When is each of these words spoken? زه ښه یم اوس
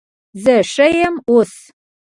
زه 0.43 0.55
ښه 0.71 0.87
یم 0.99 1.15
اوس 1.29 1.53